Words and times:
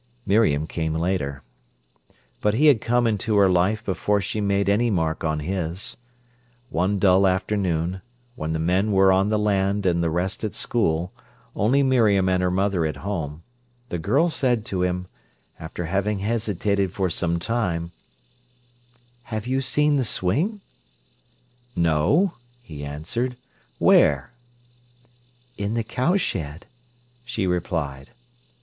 Miriam 0.25 0.65
came 0.65 0.95
later. 0.95 1.43
But 2.41 2.55
he 2.55 2.65
had 2.65 2.81
come 2.81 3.05
into 3.05 3.37
her 3.37 3.47
life 3.47 3.85
before 3.85 4.19
she 4.19 4.41
made 4.41 4.67
any 4.67 4.89
mark 4.89 5.23
on 5.23 5.41
his. 5.41 5.95
One 6.71 6.97
dull 6.97 7.27
afternoon, 7.27 8.01
when 8.33 8.51
the 8.51 8.57
men 8.57 8.91
were 8.91 9.11
on 9.11 9.27
the 9.29 9.37
land 9.37 9.85
and 9.85 10.01
the 10.01 10.09
rest 10.09 10.43
at 10.43 10.55
school, 10.55 11.13
only 11.55 11.83
Miriam 11.83 12.27
and 12.29 12.41
her 12.41 12.49
mother 12.49 12.83
at 12.83 12.95
home, 13.05 13.43
the 13.89 13.99
girl 13.99 14.31
said 14.31 14.65
to 14.65 14.81
him, 14.81 15.05
after 15.59 15.85
having 15.85 16.17
hesitated 16.17 16.91
for 16.91 17.07
some 17.07 17.37
time: 17.37 17.91
"Have 19.25 19.45
you 19.45 19.61
seen 19.61 19.97
the 19.97 20.03
swing?" 20.03 20.61
"No," 21.75 22.33
he 22.63 22.83
answered. 22.83 23.37
"Where?" 23.77 24.31
"In 25.59 25.75
the 25.75 25.83
cowshed," 25.83 26.65
she 27.23 27.45
replied. 27.45 28.09